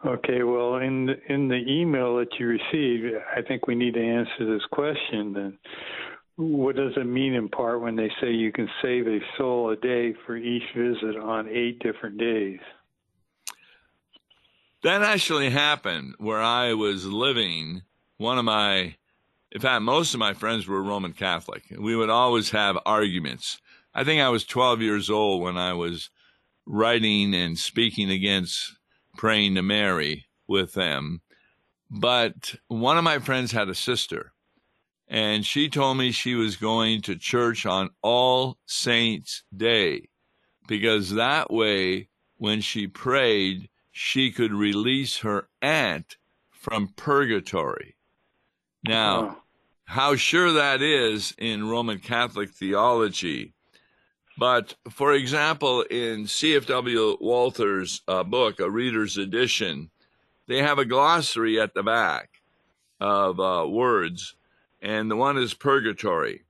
Okay, 0.04 0.42
well, 0.42 0.76
in 0.76 1.06
the, 1.06 1.32
in 1.32 1.46
the 1.46 1.62
email 1.68 2.16
that 2.16 2.28
you 2.38 2.46
received, 2.46 3.14
I 3.36 3.40
think 3.42 3.68
we 3.68 3.76
need 3.76 3.94
to 3.94 4.04
answer 4.04 4.52
this 4.52 4.64
question. 4.72 5.32
Then, 5.32 5.58
what 6.36 6.74
does 6.74 6.92
it 6.96 7.06
mean 7.06 7.34
in 7.34 7.48
part 7.48 7.80
when 7.80 7.94
they 7.94 8.10
say 8.20 8.32
you 8.32 8.50
can 8.50 8.68
save 8.82 9.06
a 9.06 9.20
soul 9.38 9.70
a 9.70 9.76
day 9.76 10.12
for 10.26 10.36
each 10.36 10.64
visit 10.76 11.16
on 11.16 11.48
eight 11.48 11.78
different 11.78 12.18
days? 12.18 12.58
That 14.82 15.02
actually 15.02 15.50
happened 15.50 16.16
where 16.18 16.40
I 16.40 16.74
was 16.74 17.06
living. 17.06 17.82
One 18.16 18.38
of 18.38 18.44
my, 18.44 18.96
in 19.52 19.60
fact, 19.60 19.82
most 19.82 20.14
of 20.14 20.20
my 20.20 20.34
friends 20.34 20.66
were 20.66 20.82
Roman 20.82 21.12
Catholic. 21.12 21.62
We 21.78 21.94
would 21.94 22.10
always 22.10 22.50
have 22.50 22.76
arguments. 22.84 23.60
I 23.94 24.02
think 24.02 24.20
I 24.20 24.30
was 24.30 24.44
12 24.44 24.80
years 24.80 25.10
old 25.10 25.42
when 25.42 25.56
I 25.56 25.74
was 25.74 26.10
writing 26.66 27.34
and 27.34 27.56
speaking 27.56 28.10
against 28.10 28.72
praying 29.16 29.54
to 29.54 29.62
Mary 29.62 30.26
with 30.46 30.74
them. 30.74 31.20
But 31.90 32.54
one 32.68 32.96
of 32.98 33.04
my 33.04 33.18
friends 33.18 33.52
had 33.52 33.68
a 33.68 33.74
sister, 33.74 34.32
and 35.08 35.44
she 35.44 35.68
told 35.68 35.98
me 35.98 36.10
she 36.10 36.34
was 36.34 36.56
going 36.56 37.02
to 37.02 37.16
church 37.16 37.66
on 37.66 37.90
All 38.02 38.58
Saints' 38.66 39.42
Day 39.54 40.08
because 40.66 41.10
that 41.10 41.52
way, 41.52 42.08
when 42.36 42.60
she 42.60 42.86
prayed, 42.86 43.68
she 43.90 44.30
could 44.30 44.52
release 44.52 45.18
her 45.18 45.48
aunt 45.60 46.16
from 46.50 46.88
purgatory. 46.96 47.96
Now, 48.84 49.42
how 49.84 50.16
sure 50.16 50.52
that 50.52 50.80
is 50.80 51.34
in 51.36 51.68
Roman 51.68 51.98
Catholic 51.98 52.50
theology. 52.50 53.52
But 54.38 54.74
for 54.90 55.12
example, 55.12 55.82
in 55.82 56.26
C.F.W. 56.26 57.18
Walther's 57.20 58.02
uh, 58.08 58.24
book, 58.24 58.60
A 58.60 58.70
Reader's 58.70 59.18
Edition, 59.18 59.90
they 60.46 60.58
have 60.58 60.78
a 60.78 60.84
glossary 60.84 61.60
at 61.60 61.74
the 61.74 61.82
back 61.82 62.40
of 63.00 63.38
uh, 63.38 63.66
words, 63.68 64.34
and 64.80 65.10
the 65.10 65.16
one 65.16 65.36
is 65.36 65.54
purgatory. 65.54 66.44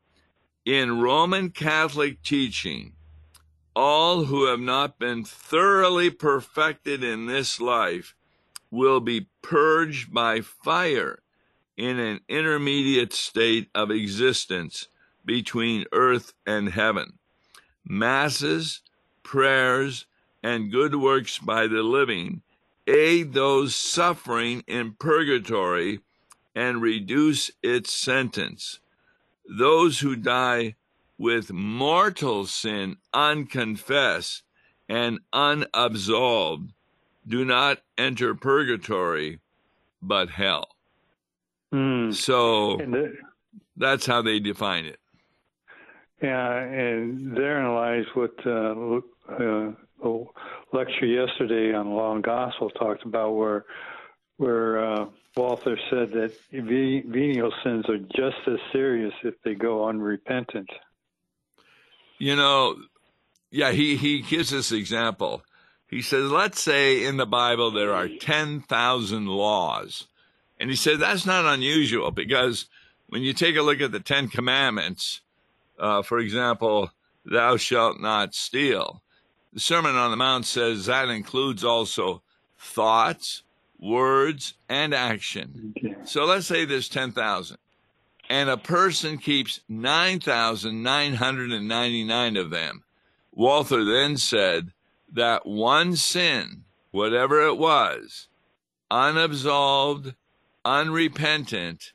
In 0.65 1.01
Roman 1.01 1.51
Catholic 1.51 2.23
teaching, 2.23 2.93
all 3.75 4.25
who 4.25 4.47
have 4.47 4.61
not 4.61 4.99
been 4.99 5.25
thoroughly 5.25 6.11
perfected 6.11 7.03
in 7.03 7.27
this 7.27 7.61
life 7.61 8.15
will 8.71 9.01
be 9.01 9.29
purged 9.43 10.13
by 10.13 10.41
fire 10.41 11.23
in 11.77 11.99
an 11.99 12.21
intermediate 12.29 13.13
state 13.13 13.69
of 13.75 13.91
existence 13.91 14.89
between 15.25 15.85
earth 15.93 16.33
and 16.47 16.71
heaven. 16.71 17.19
Masses, 17.93 18.81
prayers, 19.23 20.07
and 20.43 20.73
good 20.73 20.95
works 20.95 21.39
by 21.39 21.67
the 21.67 21.83
living 21.83 22.41
aid 22.87 23.35
those 23.35 23.75
suffering 23.75 24.65
in 24.67 24.95
purgatory 24.99 26.01
and 26.55 26.81
reduce 26.81 27.51
its 27.63 27.93
sentence. 27.93 28.81
Those 29.47 30.01
who 30.01 30.17
die 30.17 30.77
with 31.19 31.53
mortal 31.53 32.47
sin 32.47 32.97
unconfessed 33.13 34.43
and 34.89 35.21
unabsolved 35.31 36.73
do 37.29 37.45
not 37.45 37.83
enter 37.99 38.35
purgatory 38.35 39.39
but 40.01 40.31
hell. 40.31 40.67
Mm. 41.75 42.15
So 42.15 42.81
that's 43.77 44.07
how 44.07 44.23
they 44.23 44.41
define 44.41 44.87
it. 44.87 44.99
Yeah, 46.23 46.57
and 46.57 47.37
therein 47.37 47.75
lies 47.75 48.05
what 48.15 48.35
uh, 48.47 49.01
uh, 49.29 49.73
the 50.03 50.27
lecture 50.73 51.07
yesterday 51.07 51.75
on 51.75 51.87
the 51.87 51.95
Law 51.95 52.15
and 52.15 52.25
Gospel 52.25 52.71
talked 52.71 53.05
about, 53.05 53.33
where 53.33 53.65
where 54.37 54.85
uh, 54.85 55.07
Walther 55.37 55.79
said 55.91 56.13
that 56.13 56.33
venial 56.53 57.53
sins 57.63 57.89
are 57.89 57.99
just 57.99 58.47
as 58.47 58.59
serious 58.73 59.13
if 59.23 59.35
they 59.45 59.55
go 59.55 59.89
unrepentant. 59.89 60.69
You 62.19 62.37
know, 62.37 62.77
yeah, 63.51 63.73
he, 63.73 63.97
he 63.97 64.23
gives 64.23 64.51
this 64.51 64.73
example. 64.73 65.43
He 65.87 66.03
says, 66.03 66.31
let's 66.31 66.61
say 66.61 67.05
in 67.05 67.19
the 67.19 67.27
Bible 67.27 67.71
there 67.71 67.93
are 67.93 68.09
10,000 68.09 69.27
laws. 69.27 70.07
And 70.59 70.71
he 70.71 70.77
said 70.77 70.99
that's 70.99 71.27
not 71.27 71.45
unusual 71.45 72.11
because 72.11 72.67
when 73.09 73.23
you 73.23 73.33
take 73.33 73.57
a 73.57 73.63
look 73.63 73.81
at 73.81 73.93
the 73.93 74.01
Ten 74.01 74.29
Commandments, 74.29 75.21
uh, 75.79 76.03
for 76.03 76.19
example, 76.19 76.91
thou 77.25 77.57
shalt 77.57 78.01
not 78.01 78.35
steal, 78.35 79.03
the 79.53 79.61
Sermon 79.61 79.97
on 79.97 80.11
the 80.11 80.17
Mount 80.17 80.47
says 80.47 80.87
that 80.87 81.09
includes 81.09 81.63
also 81.63 82.23
thoughts, 82.59 83.43
words, 83.79 84.55
and 84.69 84.95
action. 84.95 85.75
So 86.05 86.25
let's 86.25 86.47
say 86.47 86.65
there's 86.65 86.89
10,000 86.89 87.59
and 88.33 88.49
a 88.49 88.57
person 88.57 89.19
keeps 89.19 89.61
9,999 89.69 92.37
of 92.39 92.49
them. 92.49 92.83
Walther 93.31 93.85
then 93.85 94.17
said 94.17 94.73
that 95.13 95.45
one 95.45 95.97
sin, 95.97 96.65
whatever 96.93 97.47
it 97.47 97.59
was, 97.59 98.29
unabsolved, 98.91 100.15
unrepentant, 100.65 101.93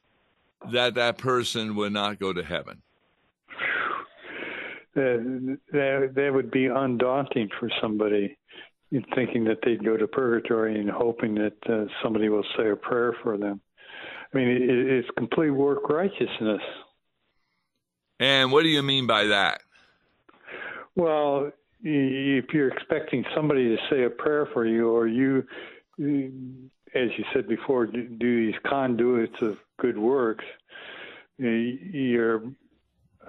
that 0.72 0.94
that 0.94 1.18
person 1.18 1.76
would 1.76 1.94
not 1.94 2.20
go 2.20 2.34
to 2.34 2.44
heaven. 2.44 2.84
That, 4.98 5.60
that 6.16 6.32
would 6.34 6.50
be 6.50 6.66
undaunting 6.66 7.50
for 7.60 7.70
somebody 7.80 8.36
in 8.92 9.06
thinking 9.14 9.44
that 9.44 9.60
they'd 9.64 9.86
go 9.86 9.96
to 9.96 10.08
purgatory 10.08 10.80
and 10.80 10.90
hoping 10.90 11.36
that 11.36 11.54
uh, 11.70 11.86
somebody 12.02 12.30
will 12.30 12.46
say 12.58 12.72
a 12.72 12.76
prayer 12.76 13.14
for 13.22 13.38
them. 13.38 13.62
I 14.34 14.38
mean, 14.38 14.48
it, 14.48 14.70
it's 14.70 15.08
complete 15.16 15.52
work 15.52 15.88
righteousness. 15.88 16.62
And 18.20 18.52
what 18.52 18.64
do 18.64 18.70
you 18.70 18.82
mean 18.82 19.06
by 19.06 19.26
that? 19.26 19.62
Well, 20.96 21.52
if 21.84 22.46
you're 22.52 22.70
expecting 22.70 23.24
somebody 23.36 23.76
to 23.76 23.78
say 23.92 24.04
a 24.06 24.10
prayer 24.10 24.48
for 24.52 24.66
you, 24.66 24.90
or 24.90 25.08
you, 25.08 25.44
as 26.00 27.10
you 27.18 27.24
said 27.36 27.48
before, 27.48 27.86
do 27.86 28.46
these 28.48 28.60
conduits 28.66 29.36
of 29.42 29.58
good 29.80 30.00
works, 30.00 30.46
your 31.38 32.42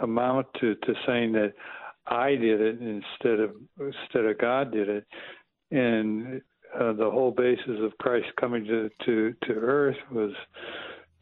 amount 0.01 0.47
to, 0.61 0.75
to 0.75 0.95
saying 1.07 1.33
that 1.33 1.55
I 2.07 2.31
did 2.31 2.61
it 2.61 2.81
instead 2.81 3.41
of 3.41 3.53
instead 3.79 4.25
of 4.25 4.39
God 4.39 4.73
did 4.73 4.89
it, 4.89 5.07
and 5.71 6.41
uh, 6.75 6.93
the 6.93 7.11
whole 7.11 7.31
basis 7.31 7.81
of 7.81 7.97
Christ 7.99 8.27
coming 8.41 8.65
to 8.65 8.91
to, 9.05 9.35
to 9.47 9.53
earth 9.53 9.97
was 10.11 10.33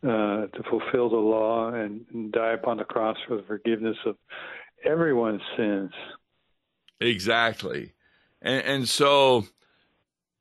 uh, 0.02 0.46
to 0.46 0.62
fulfill 0.70 1.08
the 1.10 1.16
law 1.16 1.72
and, 1.72 2.04
and 2.12 2.30
die 2.30 2.52
upon 2.52 2.76
the 2.76 2.84
cross 2.84 3.16
for 3.26 3.36
the 3.36 3.42
forgiveness 3.42 3.96
of 4.04 4.16
everyone's 4.84 5.42
sins. 5.56 5.90
Exactly. 7.00 7.92
And, 8.40 8.64
and 8.64 8.88
so 8.88 9.46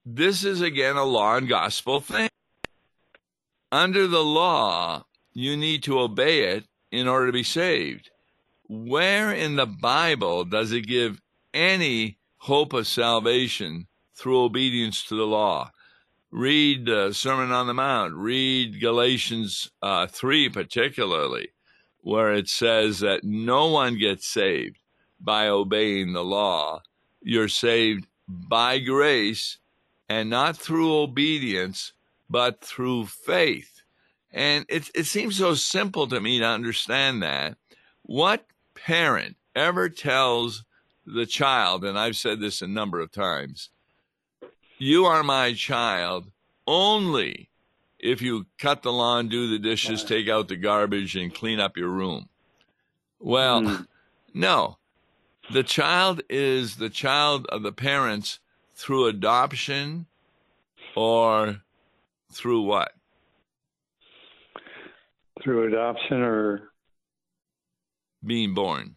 this 0.06 0.44
is 0.44 0.62
again 0.62 0.98
a 0.98 1.04
law 1.04 1.38
and 1.38 1.50
gospel 1.50 2.00
thing. 2.00 2.30
Under 3.72 4.08
the 4.08 4.24
law, 4.24 5.06
you 5.34 5.58
need 5.58 5.84
to 5.84 6.00
obey 6.00 6.42
it 6.56 6.66
in 6.92 7.08
order 7.08 7.28
to 7.28 7.34
be 7.34 7.44
saved. 7.44 8.12
Where 8.68 9.32
in 9.32 9.58
the 9.58 9.68
Bible 9.68 10.44
does 10.44 10.72
it 10.72 10.88
give 10.88 11.22
any 11.54 12.18
hope 12.38 12.74
of 12.74 12.88
salvation 12.88 13.88
through 14.16 14.42
obedience 14.42 15.04
to 15.06 15.16
the 15.16 15.28
law? 15.28 15.72
Read 16.32 16.90
uh, 16.90 17.14
Sermon 17.14 17.52
on 17.52 17.68
the 17.68 17.76
Mount, 17.76 18.16
read 18.16 18.82
Galatians 18.82 19.70
uh, 19.84 20.08
3 20.08 20.50
particularly, 20.50 21.50
where 22.02 22.34
it 22.34 22.50
says 22.50 23.00
that 23.00 23.24
no 23.24 23.68
one 23.68 24.00
gets 24.00 24.28
saved 24.28 24.80
by 25.20 25.48
obeying 25.48 26.14
the 26.14 26.24
law. 26.24 26.82
You're 27.22 27.48
saved 27.48 28.08
by 28.28 28.80
grace 28.80 29.60
and 30.10 30.30
not 30.30 30.58
through 30.58 30.94
obedience, 30.98 31.94
but 32.30 32.62
through 32.62 33.06
faith. 33.06 33.84
And 34.32 34.66
it, 34.70 34.90
it 34.96 35.06
seems 35.06 35.38
so 35.38 35.54
simple 35.54 36.08
to 36.08 36.20
me 36.20 36.40
to 36.40 36.46
understand 36.46 37.22
that. 37.22 37.58
What 38.02 38.46
parent 38.76 39.38
ever 39.56 39.90
tells 39.90 40.64
the 41.06 41.26
child, 41.26 41.84
and 41.84 41.98
I've 41.98 42.18
said 42.18 42.40
this 42.40 42.62
a 42.62 42.68
number 42.68 43.00
of 43.00 43.12
times, 43.12 43.70
you 44.78 45.06
are 45.06 45.24
my 45.24 45.54
child 45.54 46.32
only 46.68 47.50
if 48.00 48.22
you 48.22 48.46
cut 48.60 48.84
the 48.84 48.92
lawn, 48.92 49.30
do 49.30 49.50
the 49.50 49.60
dishes, 49.60 50.04
take 50.04 50.30
out 50.30 50.48
the 50.48 50.56
garbage, 50.56 51.16
and 51.16 51.34
clean 51.34 51.60
up 51.60 51.78
your 51.78 51.90
room. 51.90 52.30
Well, 53.20 53.62
mm. 53.62 53.88
no. 54.34 54.78
The 55.52 55.64
child 55.64 56.22
is 56.30 56.76
the 56.76 56.90
child 56.90 57.46
of 57.48 57.64
the 57.64 57.72
parents 57.72 58.40
through 58.76 59.08
adoption 59.08 60.06
or 60.96 61.62
through 62.32 62.62
what? 62.62 62.94
Through 65.42 65.68
adoption 65.68 66.22
or 66.22 66.72
being 68.26 68.54
born. 68.54 68.96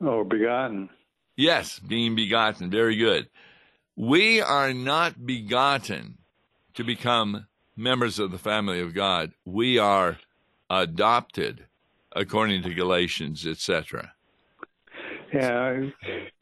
Oh, 0.00 0.24
begotten. 0.24 0.90
Yes, 1.36 1.78
being 1.78 2.14
begotten. 2.14 2.70
Very 2.70 2.96
good. 2.96 3.28
We 3.96 4.40
are 4.40 4.72
not 4.72 5.24
begotten 5.26 6.18
to 6.74 6.84
become 6.84 7.46
members 7.76 8.18
of 8.18 8.30
the 8.30 8.38
family 8.38 8.80
of 8.80 8.94
God. 8.94 9.32
We 9.44 9.78
are 9.78 10.18
adopted 10.68 11.66
according 12.14 12.62
to 12.62 12.74
Galatians, 12.74 13.46
etc. 13.46 14.12
Yeah, 15.32 15.88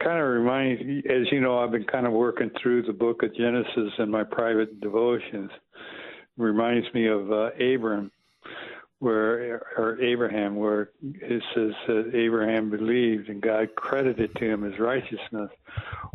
kind 0.03 0.19
of 0.19 0.27
reminds, 0.27 0.83
as 1.09 1.31
you 1.31 1.41
know, 1.41 1.59
I've 1.59 1.71
been 1.71 1.85
kind 1.85 2.07
of 2.07 2.13
working 2.13 2.51
through 2.61 2.83
the 2.83 2.93
book 2.93 3.23
of 3.23 3.35
Genesis 3.37 3.93
in 3.99 4.11
my 4.11 4.25
private 4.25 4.81
devotions. 4.81 5.51
It 5.53 6.43
Reminds 6.43 6.93
me 6.93 7.07
of 7.07 7.31
uh, 7.31 7.51
Abram 7.61 8.11
where 9.01 9.63
or 9.77 10.01
Abraham, 10.01 10.57
where 10.57 10.91
it 11.03 11.43
says 11.55 11.73
that 11.87 12.13
Abraham 12.15 12.71
believed 12.71 13.29
and 13.29 13.43
God 13.43 13.75
credited 13.75 14.35
to 14.37 14.45
him 14.45 14.65
as 14.65 14.79
righteousness, 14.79 15.51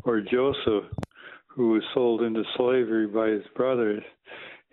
or 0.04 0.22
Joseph, 0.22 0.86
who 1.48 1.72
was 1.72 1.84
sold 1.94 2.22
into 2.22 2.44
slavery 2.56 3.08
by 3.08 3.28
his 3.28 3.46
brothers, 3.56 4.04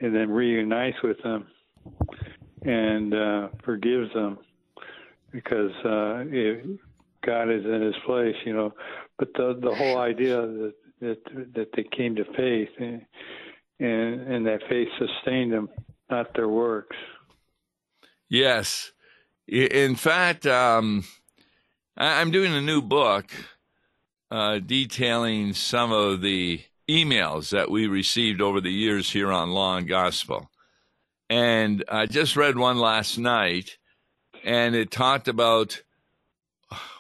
and 0.01 0.15
then 0.15 0.31
reunites 0.31 0.99
with 1.03 1.21
them 1.23 1.47
and 2.65 3.15
uh, 3.15 3.49
forgives 3.65 4.13
them 4.15 4.39
because 5.33 5.73
uh, 5.85 6.25
it, 6.29 6.79
God 7.25 7.51
is 7.51 7.65
in 7.65 7.83
His 7.83 7.95
place, 8.05 8.35
you 8.45 8.53
know. 8.53 8.73
But 9.19 9.33
the 9.35 9.59
the 9.61 9.75
whole 9.75 9.99
idea 9.99 10.41
that 10.41 10.75
that 11.01 11.19
that 11.55 11.69
they 11.75 11.85
came 11.97 12.15
to 12.17 12.25
faith 12.37 12.69
and 12.79 13.03
and, 13.81 14.33
and 14.33 14.47
that 14.47 14.61
faith 14.69 14.89
sustained 14.99 15.53
them, 15.53 15.69
not 16.11 16.35
their 16.35 16.49
works. 16.49 16.97
Yes. 18.33 18.93
In 19.47 19.95
fact, 19.95 20.47
um, 20.47 21.05
I'm 21.99 22.31
doing 22.31 22.55
a 22.55 22.63
new 22.63 22.81
book 22.81 23.31
uh, 24.31 24.59
detailing 24.59 25.53
some 25.53 25.93
of 25.93 26.23
the 26.23 26.63
emails 26.89 27.51
that 27.51 27.71
we 27.71 27.87
received 27.87 28.41
over 28.41 28.63
the 28.63 28.73
years 28.73 29.11
here 29.11 29.31
on 29.31 29.51
Law 29.51 29.77
and 29.77 29.87
Gospel. 29.87 30.51
And 31.29 31.85
I 31.91 32.07
just 32.07 32.35
read 32.35 32.57
one 32.57 32.79
last 32.79 33.19
night, 33.19 33.77
and 34.43 34.75
it 34.75 34.91
talked 34.91 35.29
about 35.29 35.83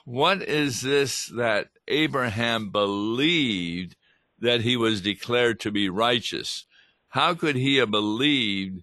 what 0.04 0.42
is 0.42 0.82
this 0.82 1.28
that 1.28 1.68
Abraham 1.88 2.68
believed 2.68 3.96
that 4.38 4.60
he 4.60 4.76
was 4.76 5.00
declared 5.00 5.60
to 5.60 5.70
be 5.70 5.88
righteous? 5.88 6.66
How 7.08 7.32
could 7.32 7.56
he 7.56 7.76
have 7.76 7.90
believed 7.90 8.82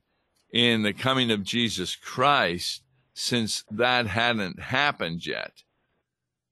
in 0.51 0.83
the 0.83 0.93
coming 0.93 1.31
of 1.31 1.43
Jesus 1.43 1.95
Christ 1.95 2.81
since 3.13 3.63
that 3.71 4.07
hadn't 4.07 4.59
happened 4.59 5.25
yet. 5.25 5.63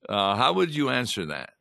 Uh, 0.07 0.35
how 0.35 0.53
would 0.53 0.75
you 0.75 0.89
answer 0.89 1.25
that? 1.25 1.51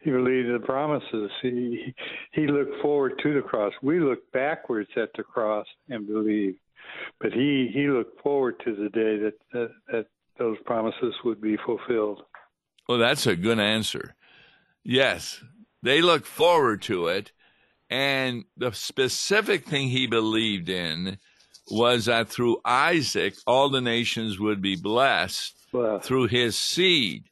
He 0.00 0.10
believed 0.10 0.54
the 0.54 0.64
promises. 0.64 1.30
He 1.42 1.92
he 2.32 2.46
looked 2.46 2.80
forward 2.80 3.14
to 3.24 3.34
the 3.34 3.42
cross. 3.42 3.72
We 3.82 3.98
look 3.98 4.30
backwards 4.30 4.90
at 4.96 5.10
the 5.16 5.24
cross 5.24 5.66
and 5.88 6.06
believe, 6.06 6.54
but 7.20 7.32
he 7.32 7.70
he 7.74 7.88
looked 7.88 8.20
forward 8.22 8.54
to 8.64 8.76
the 8.76 8.88
day 8.88 9.18
that 9.18 9.34
that, 9.52 9.70
that 9.88 10.06
those 10.38 10.58
promises 10.64 11.12
would 11.24 11.40
be 11.40 11.56
fulfilled. 11.66 12.22
Well, 12.88 12.98
that's 12.98 13.26
a 13.26 13.34
good 13.34 13.58
answer. 13.58 14.14
Yes, 14.84 15.42
they 15.82 16.00
look 16.00 16.24
forward 16.24 16.82
to 16.82 17.08
it, 17.08 17.32
and 17.90 18.44
the 18.56 18.72
specific 18.72 19.66
thing 19.66 19.88
he 19.88 20.06
believed 20.06 20.68
in 20.68 21.18
was 21.70 22.06
that 22.06 22.28
through 22.28 22.60
Isaac, 22.64 23.34
all 23.46 23.68
the 23.68 23.80
nations 23.80 24.38
would 24.38 24.60
be 24.60 24.76
blessed 24.76 25.56
wow. 25.72 25.98
through 25.98 26.28
his 26.28 26.56
seed. 26.56 27.24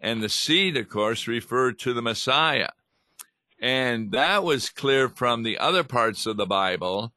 And 0.00 0.22
the 0.22 0.28
seed, 0.28 0.76
of 0.76 0.88
course, 0.88 1.28
referred 1.28 1.78
to 1.80 1.92
the 1.92 2.02
Messiah. 2.02 2.70
And 3.60 4.10
that 4.12 4.42
was 4.42 4.70
clear 4.70 5.08
from 5.08 5.42
the 5.42 5.58
other 5.58 5.84
parts 5.84 6.26
of 6.26 6.36
the 6.36 6.46
Bible. 6.46 7.12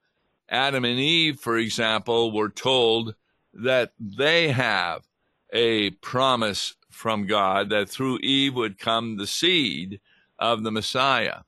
Adam 0.48 0.86
and 0.86 1.00
Eve, 1.00 1.40
for 1.40 1.58
example, 1.58 2.32
were 2.32 2.50
told 2.50 3.16
that 3.54 3.94
they 4.00 4.50
have 4.50 5.08
a 5.52 5.90
promise 5.92 6.76
from 6.92 7.26
God 7.26 7.70
that 7.70 7.90
through 7.90 8.20
Eve 8.22 8.54
would 8.54 8.78
come 8.78 9.18
the 9.18 9.28
seed 9.28 10.00
of 10.38 10.64
the 10.64 10.72
Messiah. 10.72 11.40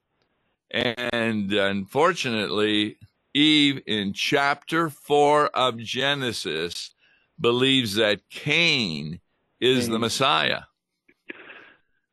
And 0.72 1.52
unfortunately, 1.52 2.98
Eve 3.34 3.82
in 3.86 4.14
chapter 4.14 4.90
4 4.90 5.48
of 5.48 5.78
Genesis 5.78 6.94
believes 7.40 7.96
that 7.96 8.22
Cain 8.30 9.20
is 9.60 9.86
Cain. 9.86 9.92
the 9.92 10.00
Messiah. 10.00 10.62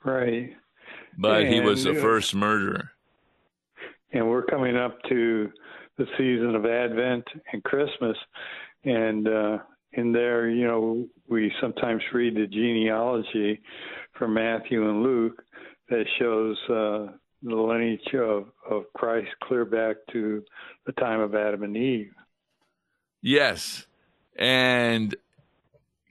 Right. 0.05 0.55
But 1.17 1.43
and, 1.45 1.55
he 1.55 1.61
was 1.61 1.85
the 1.85 1.95
first 1.95 2.35
murderer. 2.35 2.91
and 4.13 4.29
we're 4.29 4.45
coming 4.45 4.77
up 4.77 5.03
to 5.09 5.51
the 5.97 6.07
season 6.19 6.55
of 6.55 6.67
Advent 6.67 7.25
and 7.53 7.63
Christmas, 7.63 8.17
and 8.85 9.29
uh, 9.29 9.59
in 9.93 10.13
there, 10.13 10.49
you 10.51 10.67
know, 10.67 11.07
we 11.29 11.53
sometimes 11.61 12.03
read 12.13 12.35
the 12.35 12.47
genealogy 12.47 13.63
from 14.19 14.35
Matthew 14.35 14.89
and 14.89 15.03
Luke 15.03 15.43
that 15.89 16.05
shows 16.19 16.57
uh, 16.69 17.17
the 17.45 17.55
lineage 17.55 18.15
of, 18.15 18.47
of 18.69 18.85
Christ 18.95 19.29
clear 19.43 19.65
back 19.65 19.97
to 20.13 20.43
the 20.87 20.93
time 20.93 21.21
of 21.21 21.35
Adam 21.35 21.63
and 21.63 21.77
Eve. 21.77 22.13
Yes. 23.21 23.87
And 24.37 25.15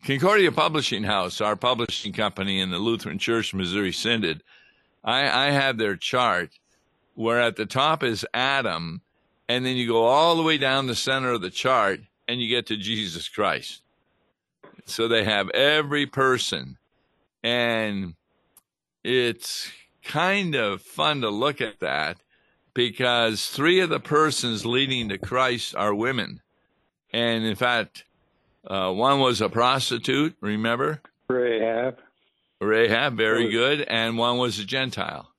Concordia 0.05 0.51
Publishing 0.51 1.03
House, 1.03 1.41
our 1.41 1.55
publishing 1.55 2.13
company 2.13 2.59
in 2.59 2.71
the 2.71 2.77
Lutheran 2.77 3.17
Church, 3.17 3.53
Missouri 3.53 3.91
Synod, 3.91 4.43
I, 5.03 5.47
I 5.47 5.51
have 5.51 5.77
their 5.77 5.95
chart 5.95 6.51
where 7.15 7.41
at 7.41 7.55
the 7.55 7.65
top 7.65 8.03
is 8.03 8.25
Adam, 8.33 9.01
and 9.47 9.65
then 9.65 9.75
you 9.75 9.87
go 9.87 10.05
all 10.05 10.35
the 10.35 10.43
way 10.43 10.57
down 10.57 10.87
the 10.87 10.95
center 10.95 11.31
of 11.31 11.41
the 11.41 11.49
chart 11.49 11.99
and 12.27 12.41
you 12.41 12.47
get 12.47 12.67
to 12.67 12.77
Jesus 12.77 13.27
Christ. 13.27 13.81
So 14.85 15.07
they 15.07 15.23
have 15.23 15.49
every 15.51 16.05
person, 16.05 16.77
and 17.43 18.15
it's 19.03 19.71
kind 20.03 20.55
of 20.55 20.81
fun 20.81 21.21
to 21.21 21.29
look 21.29 21.61
at 21.61 21.79
that 21.79 22.17
because 22.73 23.47
three 23.47 23.79
of 23.79 23.89
the 23.89 23.99
persons 23.99 24.65
leading 24.65 25.09
to 25.09 25.17
Christ 25.17 25.75
are 25.75 25.93
women. 25.93 26.41
And 27.11 27.45
in 27.45 27.55
fact, 27.55 28.05
uh, 28.65 28.91
one 28.91 29.19
was 29.19 29.41
a 29.41 29.49
prostitute, 29.49 30.35
remember? 30.41 31.01
Rahab. 31.29 31.99
Rahab, 32.59 33.17
very 33.17 33.49
good. 33.49 33.81
And 33.81 34.17
one 34.17 34.37
was 34.37 34.59
a 34.59 34.65
Gentile. 34.65 35.29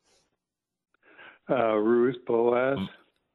Uh, 1.48 1.74
Ruth, 1.74 2.24
Boaz. 2.26 2.78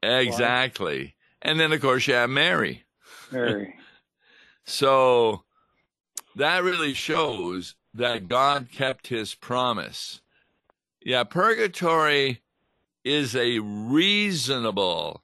Exactly. 0.02 1.16
And 1.42 1.60
then, 1.60 1.72
of 1.72 1.80
course, 1.80 2.06
you 2.06 2.14
have 2.14 2.30
Mary. 2.30 2.84
Mary. 3.30 3.74
so 4.64 5.44
that 6.36 6.62
really 6.62 6.94
shows 6.94 7.74
that 7.94 8.28
God 8.28 8.68
kept 8.72 9.08
his 9.08 9.34
promise. 9.34 10.20
Yeah, 11.02 11.24
purgatory 11.24 12.42
is 13.04 13.34
a 13.34 13.58
reasonable 13.60 15.22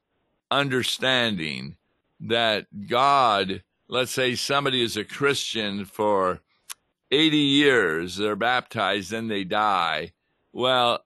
understanding 0.51 1.77
that 2.21 2.89
God, 2.89 3.63
let's 3.89 4.13
say 4.13 4.35
somebody 4.35 4.83
is 4.83 4.97
a 4.97 5.05
Christian 5.05 5.85
for 5.85 6.41
80 7.11 7.37
years, 7.37 8.17
they're 8.17 8.37
baptized, 8.37 9.11
then 9.11 9.29
they 9.29 9.45
die. 9.45 10.13
Well, 10.53 11.05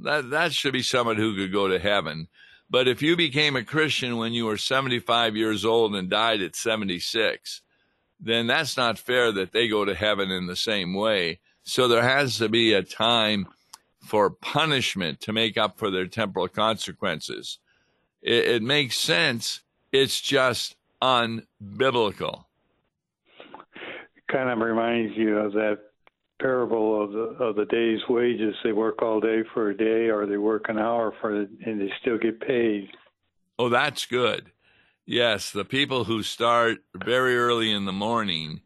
that, 0.00 0.30
that 0.30 0.52
should 0.52 0.72
be 0.72 0.82
someone 0.82 1.16
who 1.16 1.36
could 1.36 1.52
go 1.52 1.68
to 1.68 1.78
heaven. 1.78 2.28
But 2.68 2.88
if 2.88 3.00
you 3.00 3.16
became 3.16 3.56
a 3.56 3.64
Christian 3.64 4.18
when 4.18 4.32
you 4.32 4.44
were 4.44 4.58
75 4.58 5.36
years 5.36 5.64
old 5.64 5.94
and 5.94 6.10
died 6.10 6.42
at 6.42 6.56
76, 6.56 7.62
then 8.20 8.48
that's 8.48 8.76
not 8.76 8.98
fair 8.98 9.30
that 9.32 9.52
they 9.52 9.68
go 9.68 9.84
to 9.84 9.94
heaven 9.94 10.30
in 10.30 10.46
the 10.46 10.56
same 10.56 10.92
way. 10.92 11.38
So 11.62 11.86
there 11.86 12.02
has 12.02 12.38
to 12.38 12.48
be 12.48 12.72
a 12.72 12.82
time 12.82 13.46
for 14.00 14.30
punishment 14.30 15.20
to 15.20 15.32
make 15.32 15.56
up 15.56 15.78
for 15.78 15.90
their 15.90 16.06
temporal 16.06 16.48
consequences. 16.48 17.58
It, 18.22 18.46
it 18.46 18.62
makes 18.62 18.98
sense. 18.98 19.62
It's 19.92 20.20
just 20.20 20.76
unbiblical. 21.02 22.44
Kind 24.30 24.50
of 24.50 24.58
reminds 24.58 25.16
you 25.16 25.38
of 25.38 25.52
that 25.52 25.78
parable 26.40 27.02
of 27.02 27.12
the 27.12 27.44
of 27.44 27.56
the 27.56 27.64
day's 27.64 28.00
wages. 28.08 28.54
They 28.62 28.72
work 28.72 29.02
all 29.02 29.20
day 29.20 29.42
for 29.54 29.70
a 29.70 29.76
day, 29.76 30.10
or 30.10 30.26
they 30.26 30.36
work 30.36 30.66
an 30.68 30.78
hour 30.78 31.14
for, 31.20 31.34
and 31.34 31.80
they 31.80 31.90
still 32.00 32.18
get 32.18 32.40
paid. 32.40 32.90
Oh, 33.58 33.68
that's 33.68 34.06
good. 34.06 34.52
Yes, 35.06 35.50
the 35.50 35.64
people 35.64 36.04
who 36.04 36.22
start 36.22 36.78
very 36.94 37.36
early 37.38 37.72
in 37.72 37.86
the 37.86 37.92
morning 37.92 38.60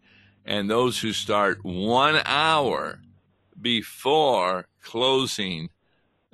and 0.44 0.68
those 0.68 0.98
who 0.98 1.12
start 1.12 1.64
one 1.64 2.20
hour 2.24 3.00
before 3.60 4.66
closing 4.82 5.70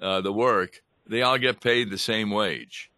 uh, 0.01 0.21
the 0.21 0.33
work, 0.33 0.83
they 1.07 1.23
all 1.23 1.39
get 1.39 1.61
paid 1.61 1.91
the 1.91 1.99
same 1.99 2.31
wage. 2.31 2.91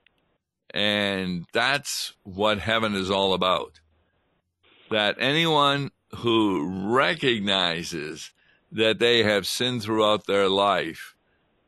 And 0.73 1.47
that's 1.53 2.15
what 2.23 2.59
heaven 2.59 2.95
is 2.95 3.11
all 3.11 3.35
about. 3.35 3.81
That 4.91 5.17
anyone 5.19 5.91
who 6.17 6.93
recognizes 6.95 8.33
that 8.73 8.99
they 8.99 9.23
have 9.23 9.47
sinned 9.47 9.83
throughout 9.83 10.27
their 10.27 10.49
life, 10.49 11.15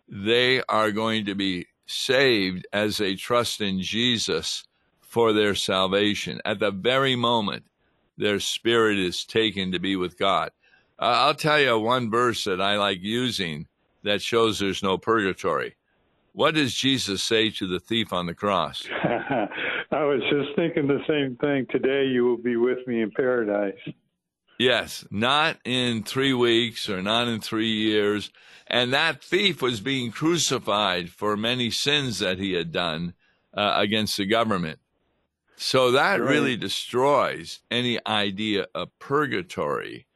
they 0.08 0.62
are 0.68 0.92
going 0.92 1.26
to 1.26 1.34
be 1.34 1.66
saved 1.86 2.66
as 2.72 2.98
they 2.98 3.14
trust 3.14 3.60
in 3.60 3.80
Jesus 3.80 4.64
for 5.00 5.32
their 5.32 5.54
salvation. 5.54 6.40
At 6.44 6.58
the 6.58 6.70
very 6.70 7.16
moment 7.16 7.64
their 8.16 8.40
spirit 8.40 8.98
is 8.98 9.24
taken 9.24 9.72
to 9.72 9.78
be 9.78 9.96
with 9.96 10.18
God. 10.18 10.50
Uh, 10.98 11.26
I'll 11.26 11.34
tell 11.34 11.60
you 11.60 11.78
one 11.78 12.10
verse 12.10 12.44
that 12.44 12.60
I 12.60 12.76
like 12.76 13.00
using 13.02 13.66
that 14.02 14.22
shows 14.22 14.58
there's 14.58 14.82
no 14.82 14.98
purgatory. 14.98 15.76
What 16.32 16.54
does 16.54 16.74
Jesus 16.74 17.22
say 17.22 17.50
to 17.50 17.66
the 17.66 17.80
thief 17.80 18.12
on 18.12 18.26
the 18.26 18.34
cross? 18.34 18.86
I 19.04 20.04
was 20.04 20.22
just 20.30 20.56
thinking 20.56 20.86
the 20.86 21.02
same 21.06 21.36
thing. 21.36 21.66
Today 21.70 22.06
you 22.06 22.24
will 22.24 22.38
be 22.38 22.56
with 22.56 22.86
me 22.86 23.02
in 23.02 23.10
paradise. 23.10 23.78
Yes, 24.58 25.04
not 25.10 25.58
in 25.64 26.02
three 26.02 26.32
weeks 26.32 26.88
or 26.88 27.02
not 27.02 27.28
in 27.28 27.40
three 27.40 27.72
years. 27.72 28.30
And 28.66 28.92
that 28.92 29.22
thief 29.22 29.60
was 29.60 29.80
being 29.80 30.10
crucified 30.10 31.10
for 31.10 31.36
many 31.36 31.70
sins 31.70 32.20
that 32.20 32.38
he 32.38 32.52
had 32.52 32.72
done 32.72 33.14
uh, 33.54 33.74
against 33.76 34.16
the 34.16 34.24
government. 34.24 34.78
So 35.56 35.92
that 35.92 36.20
right. 36.20 36.28
really 36.28 36.56
destroys 36.56 37.60
any 37.70 37.98
idea 38.06 38.66
of 38.74 38.96
purgatory. 38.98 40.06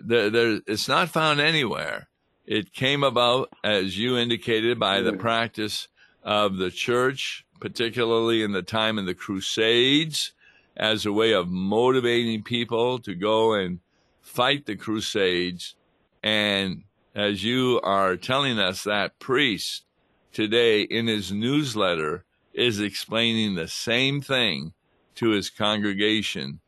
There, 0.00 0.30
there, 0.30 0.60
it's 0.66 0.88
not 0.88 1.10
found 1.10 1.40
anywhere. 1.40 2.08
It 2.46 2.72
came 2.72 3.04
about, 3.04 3.52
as 3.62 3.98
you 3.98 4.16
indicated, 4.16 4.78
by 4.78 5.00
the 5.00 5.12
practice 5.12 5.88
of 6.22 6.56
the 6.56 6.70
church, 6.70 7.44
particularly 7.60 8.42
in 8.42 8.52
the 8.52 8.62
time 8.62 8.98
of 8.98 9.06
the 9.06 9.14
Crusades, 9.14 10.32
as 10.76 11.06
a 11.06 11.12
way 11.12 11.32
of 11.32 11.48
motivating 11.48 12.42
people 12.42 12.98
to 13.00 13.14
go 13.14 13.54
and 13.54 13.78
fight 14.20 14.66
the 14.66 14.76
Crusades. 14.76 15.76
And 16.22 16.84
as 17.14 17.44
you 17.44 17.80
are 17.84 18.16
telling 18.16 18.58
us, 18.58 18.84
that 18.84 19.18
priest 19.18 19.84
today 20.32 20.82
in 20.82 21.06
his 21.06 21.30
newsletter 21.30 22.24
is 22.52 22.80
explaining 22.80 23.54
the 23.54 23.68
same 23.68 24.20
thing 24.20 24.72
to 25.14 25.30
his 25.30 25.50
congregation 25.50 26.60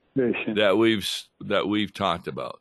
that 0.54 0.76
we've 0.78 1.08
that 1.40 1.66
we've 1.66 1.92
talked 1.92 2.28
about. 2.28 2.60